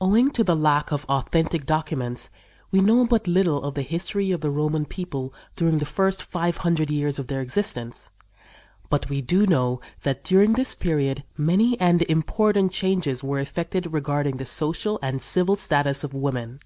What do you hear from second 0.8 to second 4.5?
of authentic documents we know but little of the history of the